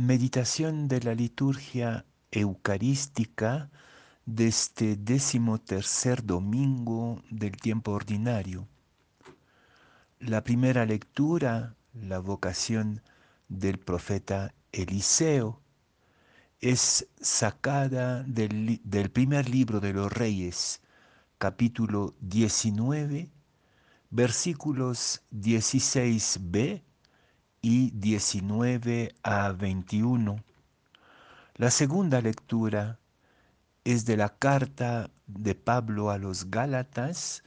[0.00, 3.70] Meditación de la liturgia eucarística
[4.24, 8.66] de este décimo tercer domingo del tiempo ordinario.
[10.18, 13.02] La primera lectura, la vocación
[13.50, 15.60] del profeta Eliseo,
[16.60, 20.80] es sacada del, del primer libro de los reyes,
[21.36, 23.30] capítulo 19,
[24.08, 26.84] versículos 16b
[27.62, 30.42] y 19 a 21.
[31.56, 32.98] La segunda lectura
[33.84, 37.44] es de la carta de Pablo a los Gálatas,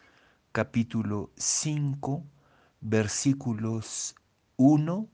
[0.51, 2.23] capítulo 5,
[2.81, 4.15] versículos
[4.57, 5.07] 1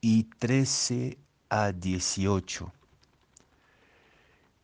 [0.00, 1.18] y 13
[1.50, 2.72] a 18.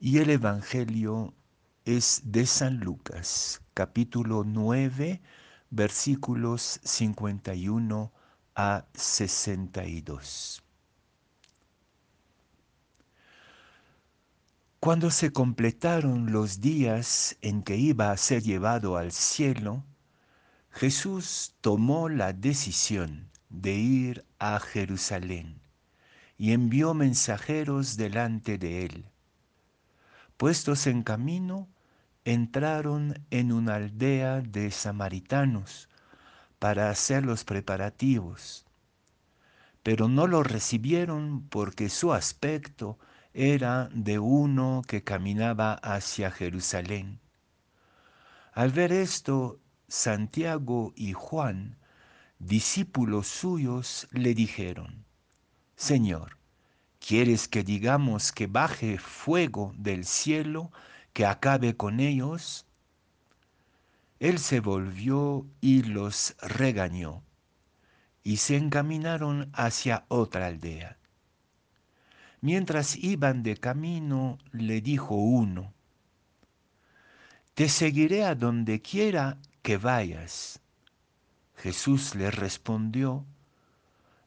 [0.01, 1.35] Y el Evangelio
[1.85, 5.21] es de San Lucas, capítulo 9,
[5.71, 8.13] versículos 51
[8.61, 10.65] a 62.
[14.81, 19.85] Cuando se completaron los días en que iba a ser llevado al cielo,
[20.73, 25.61] Jesús tomó la decisión de ir a Jerusalén
[26.37, 29.07] y envió mensajeros delante de él.
[30.37, 31.69] Puestos en camino,
[32.25, 35.89] entraron en una aldea de samaritanos
[36.59, 38.65] para hacer los preparativos,
[39.83, 42.99] pero no lo recibieron porque su aspecto
[43.33, 47.21] era de uno que caminaba hacia Jerusalén.
[48.53, 51.79] Al ver esto, Santiago y Juan,
[52.39, 55.05] discípulos suyos, le dijeron,
[55.77, 56.39] Señor,
[56.99, 60.73] ¿quieres que digamos que baje fuego del cielo,
[61.13, 62.68] que acabe con ellos?
[64.21, 67.23] Él se volvió y los regañó,
[68.25, 70.99] y se encaminaron hacia otra aldea.
[72.41, 75.73] Mientras iban de camino, le dijo uno,
[77.55, 80.61] Te seguiré a donde quiera que vayas.
[81.55, 83.25] Jesús le respondió,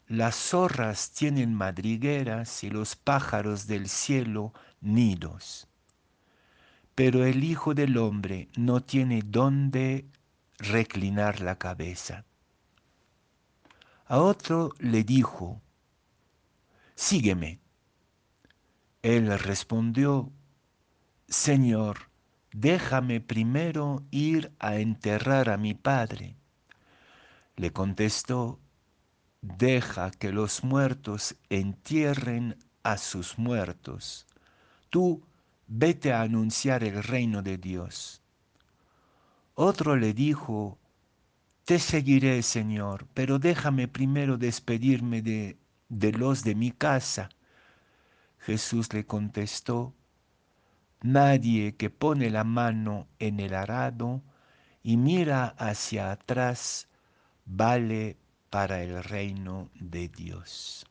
[0.08, 5.68] Las zorras tienen madrigueras y los pájaros del cielo nidos
[7.03, 10.06] pero el Hijo del Hombre no tiene dónde
[10.59, 12.25] reclinar la cabeza.
[14.06, 15.63] A otro le dijo,
[16.94, 17.59] sígueme.
[19.01, 20.31] Él respondió,
[21.28, 22.11] Señor,
[22.53, 26.35] déjame primero ir a enterrar a mi padre.
[27.56, 28.59] Le contestó,
[29.41, 34.28] deja que los muertos entierren a sus muertos.
[34.91, 35.23] Tú
[35.74, 38.22] vete a anunciar el reino de Dios.
[39.56, 40.78] Otro le dijo,
[41.64, 47.30] te seguiré, Señor, pero déjame primero despedirme de, de los de mi casa.
[48.40, 49.94] Jesús le contestó,
[51.02, 54.22] nadie que pone la mano en el arado
[54.84, 56.90] y mira hacia atrás
[57.46, 58.18] vale
[58.50, 60.91] para el reino de Dios.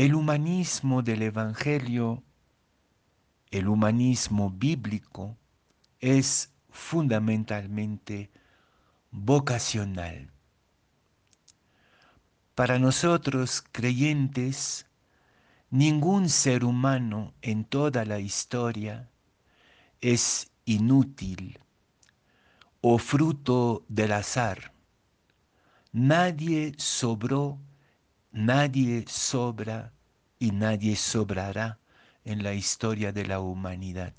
[0.00, 2.22] El humanismo del Evangelio,
[3.50, 5.36] el humanismo bíblico,
[5.98, 8.30] es fundamentalmente
[9.10, 10.32] vocacional.
[12.54, 14.86] Para nosotros creyentes,
[15.68, 19.10] ningún ser humano en toda la historia
[20.00, 21.58] es inútil
[22.80, 24.72] o fruto del azar.
[25.92, 27.58] Nadie sobró
[28.32, 29.92] Nadie sobra
[30.38, 31.80] y nadie sobrará
[32.24, 34.14] en la historia de la humanidad.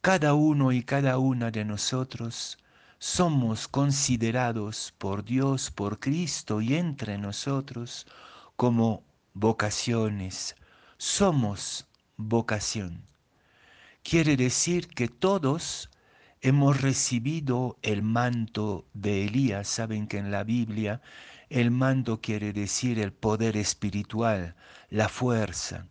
[0.00, 2.58] Cada uno y cada una de nosotros
[3.00, 8.06] somos considerados por Dios, por Cristo y entre nosotros
[8.54, 9.02] como
[9.34, 10.54] vocaciones.
[10.98, 13.04] Somos vocación.
[14.04, 15.90] Quiere decir que todos
[16.42, 19.68] hemos recibido el manto de Elías.
[19.68, 21.00] Saben que en la Biblia
[21.48, 24.56] el manto quiere decir el poder espiritual,
[24.90, 25.86] la fuerza.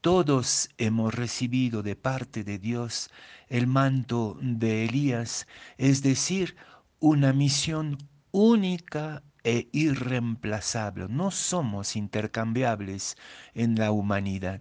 [0.00, 3.10] Todos hemos recibido de parte de Dios
[3.48, 6.56] el manto de Elías, es decir,
[7.00, 7.98] una misión
[8.30, 11.06] única e irreemplazable.
[11.08, 13.16] No somos intercambiables
[13.54, 14.60] en la humanidad.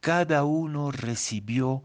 [0.00, 1.84] Cada uno recibió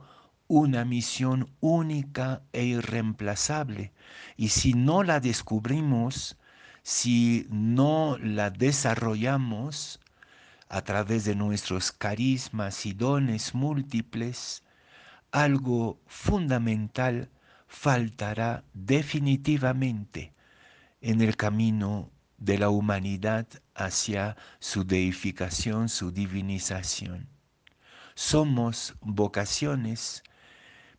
[0.56, 3.92] una misión única e irreemplazable.
[4.38, 6.38] Y si no la descubrimos,
[6.84, 10.00] si no la desarrollamos
[10.70, 14.62] a través de nuestros carismas y dones múltiples,
[15.32, 17.32] algo fundamental
[17.66, 20.34] faltará definitivamente
[21.02, 27.28] en el camino de la humanidad hacia su deificación, su divinización.
[28.14, 30.22] Somos vocaciones,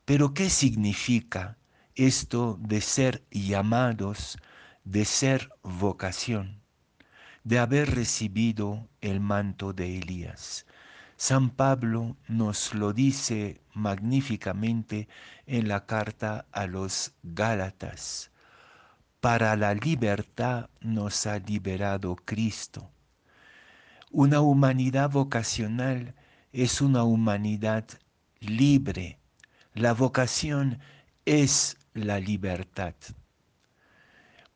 [0.05, 1.59] pero ¿qué significa
[1.95, 4.39] esto de ser llamados,
[4.85, 6.61] de ser vocación,
[7.45, 10.67] de haber recibido el manto de Elías?
[11.17, 15.09] San Pablo nos lo dice magníficamente
[15.47, 18.31] en la carta a los Gálatas
[19.25, 22.91] para la libertad nos ha liberado Cristo.
[24.11, 26.15] Una humanidad vocacional
[26.53, 27.87] es una humanidad
[28.41, 29.19] libre.
[29.75, 30.79] La vocación
[31.25, 32.95] es la libertad.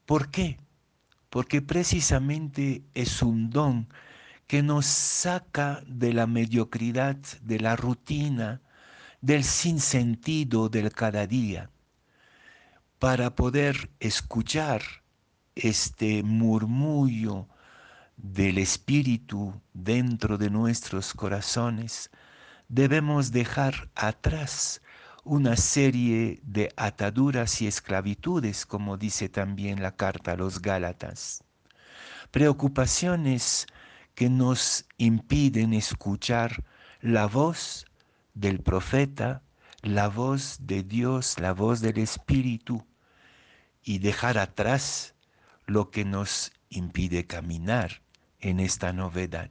[0.06, 0.58] ¿Por qué?
[1.28, 3.88] Porque precisamente es un don
[4.46, 8.62] que nos saca de la mediocridad, de la rutina,
[9.20, 11.70] del sinsentido del cada día
[12.98, 14.82] para poder escuchar
[15.54, 17.48] este murmullo
[18.16, 22.10] del Espíritu dentro de nuestros corazones,
[22.68, 24.82] debemos dejar atrás
[25.28, 31.44] una serie de ataduras y esclavitudes, como dice también la carta a los Gálatas.
[32.30, 33.66] Preocupaciones
[34.14, 36.64] que nos impiden escuchar
[37.02, 37.84] la voz
[38.32, 39.42] del profeta,
[39.82, 42.86] la voz de Dios, la voz del Espíritu,
[43.82, 45.14] y dejar atrás
[45.66, 48.00] lo que nos impide caminar
[48.40, 49.50] en esta novedad.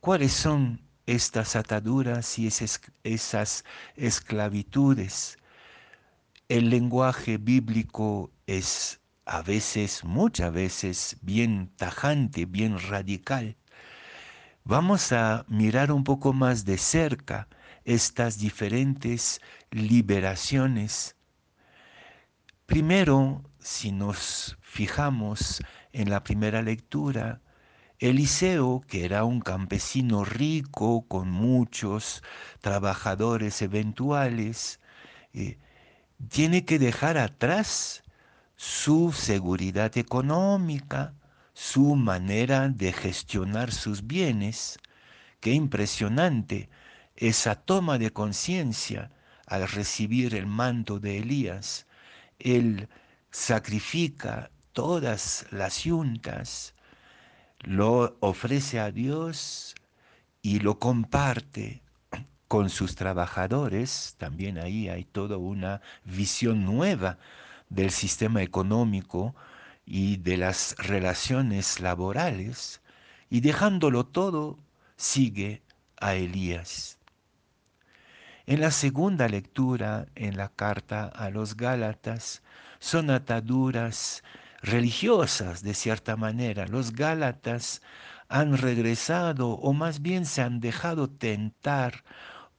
[0.00, 3.64] ¿Cuáles son estas ataduras y esas,
[3.96, 5.38] esclavitudes?
[6.48, 13.56] El lenguaje bíblico es a veces, muchas veces, bien tajante, bien radical.
[14.64, 17.48] Vamos a mirar un poco más de cerca
[17.84, 19.40] estas diferentes
[19.70, 21.16] liberaciones
[22.68, 25.62] Primero, si nos fijamos
[25.94, 27.40] en la primera lectura,
[28.00, 32.22] Eliseo, que era un campesino rico con muchos
[32.60, 34.80] trabajadores eventuales,
[35.34, 35.58] eh,
[36.28, 38.02] tiene que dejar atrás
[38.56, 41.14] su seguridad económica,
[41.54, 44.78] su manera de gestionar sus bienes.
[45.40, 46.68] Qué impresionante
[47.16, 49.10] esa toma de conciencia
[49.46, 51.86] al recibir el manto de Elías
[52.38, 52.88] él
[53.30, 56.74] sacrifica todas las yuntas,
[57.60, 59.74] lo ofrece a Dios
[60.42, 61.82] y lo comparte
[62.46, 64.14] con sus trabajadores.
[64.18, 67.18] También ahí hay toda una visión nueva
[67.68, 69.34] del sistema económico
[69.84, 72.80] y de las relaciones laborales.
[73.30, 74.58] Y dejándolo todo,
[74.96, 75.62] sigue
[76.00, 76.98] a Elías.
[78.46, 82.42] En la segunda lectura, en la carta a los Gálatas,
[82.78, 84.22] son ataduras
[84.62, 86.66] religiosas de cierta manera.
[86.66, 87.82] Los Gálatas
[88.28, 92.04] han regresado o más bien se han dejado tentar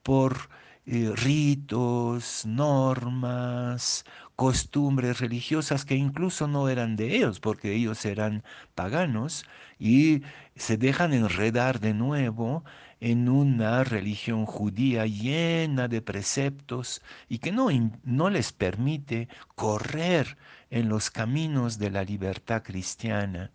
[0.03, 0.49] por
[0.85, 4.05] eh, ritos, normas,
[4.35, 8.43] costumbres religiosas que incluso no eran de ellos, porque ellos eran
[8.73, 9.45] paganos,
[9.77, 10.23] y
[10.55, 12.63] se dejan enredar de nuevo
[12.99, 17.69] en una religión judía llena de preceptos y que no,
[18.03, 20.37] no les permite correr
[20.69, 23.51] en los caminos de la libertad cristiana.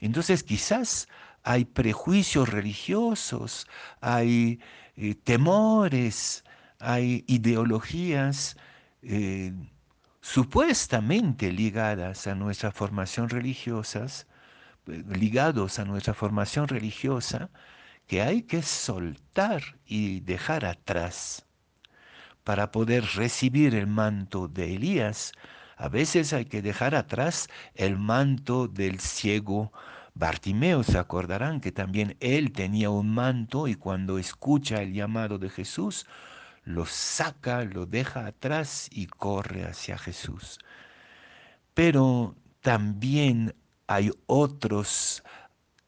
[0.00, 1.08] Entonces quizás
[1.42, 3.66] hay prejuicios religiosos,
[4.00, 4.60] hay
[4.96, 6.44] eh, temores,
[6.78, 8.56] hay ideologías
[9.02, 9.52] eh,
[10.20, 14.06] supuestamente ligadas a nuestra formación religiosa,
[14.86, 17.50] eh, ligados a nuestra formación religiosa,
[18.06, 21.46] que hay que soltar y dejar atrás.
[22.44, 25.32] Para poder recibir el manto de Elías,
[25.76, 29.72] a veces hay que dejar atrás el manto del ciego
[30.14, 30.82] Bartimeo.
[30.82, 36.06] Se acordarán que también él tenía un manto y cuando escucha el llamado de Jesús,
[36.64, 40.58] lo saca, lo deja atrás y corre hacia Jesús.
[41.74, 43.54] Pero también
[43.86, 45.22] hay otros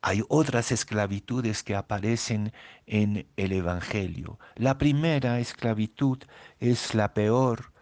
[0.01, 2.53] hay otras esclavitudes que aparecen
[2.87, 4.39] en el Evangelio.
[4.55, 6.19] La primera esclavitud
[6.61, 7.73] es la peor,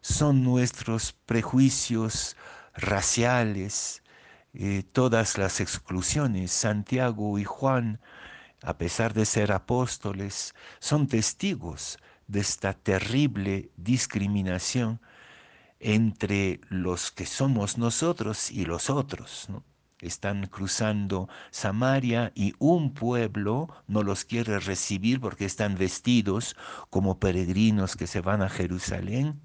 [0.00, 2.36] son nuestros prejuicios
[2.74, 4.02] raciales,
[4.54, 6.52] eh, todas las exclusiones.
[6.52, 8.00] Santiago y Juan,
[8.62, 15.00] a pesar de ser apóstoles, son testigos de esta terrible discriminación
[15.80, 19.48] entre los que somos nosotros y los otros.
[20.00, 26.56] están cruzando Samaria y un pueblo no los quiere recibir porque están vestidos
[26.88, 29.40] como peregrinos que se van a Jerusalén.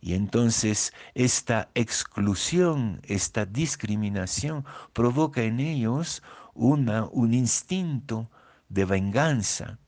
[0.00, 6.22] Y entonces esta exclusión, esta discriminación provoca en ellos
[6.54, 8.30] una, un instinto
[8.68, 9.78] de venganza,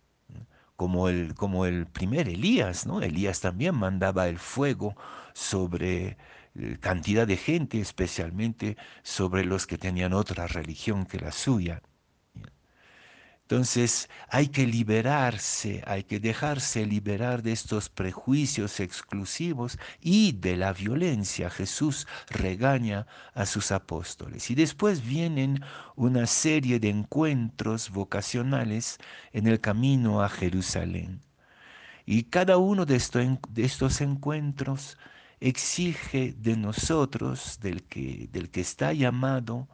[0.76, 3.02] como el, como el primer Elías, ¿no?
[3.02, 4.96] Elías también mandaba el fuego
[5.34, 6.16] sobre
[6.54, 11.82] eh, cantidad de gente, especialmente sobre los que tenían otra religión que la suya.
[13.50, 20.74] Entonces hay que liberarse, hay que dejarse liberar de estos prejuicios exclusivos y de la
[20.74, 21.48] violencia.
[21.48, 24.50] Jesús regaña a sus apóstoles.
[24.50, 25.64] Y después vienen
[25.96, 28.98] una serie de encuentros vocacionales
[29.32, 31.22] en el camino a Jerusalén.
[32.04, 34.98] Y cada uno de estos encuentros
[35.40, 39.68] exige de nosotros, del que, del que está llamado,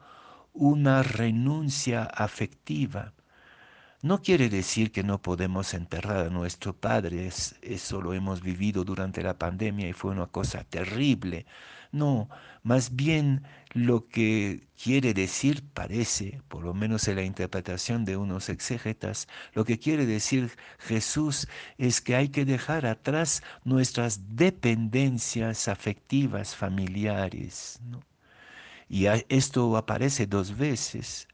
[0.53, 3.15] una renuncia afectiva
[4.05, 7.31] no quiere decir que no podemos enterrar a nuestro padre,
[7.63, 11.47] eso lo hemos vivido durante la pandemia y fue una cosa terrible.
[11.91, 12.29] No,
[12.63, 18.51] más bien lo que quiere decir, parece, por lo menos en la interpretación de unos
[18.51, 26.55] exégetas, lo que quiere decir Jesús es que hay que dejar atrás nuestras dependencias afectivas,
[26.55, 27.81] familiares.
[28.87, 31.27] Y esto aparece dos veces.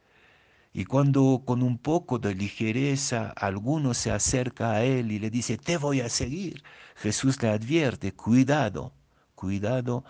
[0.73, 5.59] Y cuando con un poco de ligereza alguno se acerca a él y le dice,
[5.59, 6.63] te voy a seguir,
[6.97, 8.93] Jesús le advierte, cuidado,
[9.35, 10.05] cuidado,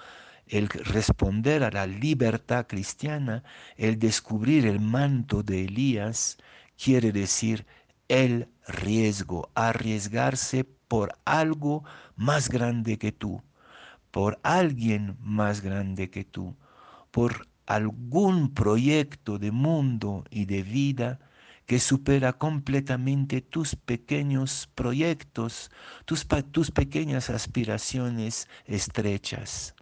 [0.46, 3.42] el responder a la libertad cristiana,
[3.76, 6.36] el descubrir el manto de Elías,
[6.76, 7.66] quiere decir
[8.08, 11.84] el riesgo, arriesgarse por algo
[12.16, 13.42] más grande que tú,
[14.10, 16.56] por alguien más grande que tú,
[17.12, 21.20] por algún proyecto de mundo y de vida
[21.66, 25.70] que supera completamente tus pequeños proyectos,
[26.04, 29.76] tus, tus pequeñas aspiraciones estrechas.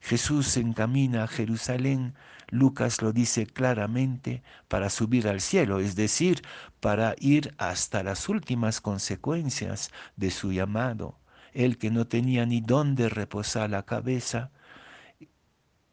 [0.00, 2.14] Jesús se encamina a Jerusalén,
[2.48, 6.40] Lucas lo dice claramente, para subir al cielo, es decir,
[6.80, 11.18] para ir hasta las últimas consecuencias de su llamado.
[11.52, 14.52] El que no tenía ni dónde reposar la cabeza,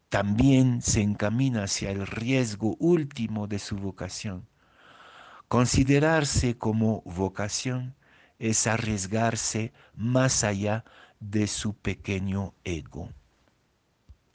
[0.08, 4.48] también se encamina hacia el riesgo último de su vocación.
[5.48, 7.94] Considerarse como vocación
[8.38, 10.84] es arriesgarse más allá
[11.20, 13.10] de su pequeño ego.